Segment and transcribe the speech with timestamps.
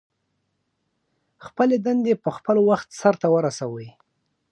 [1.45, 3.89] خپلې دندې په خپل وخت سرته ورسوئ.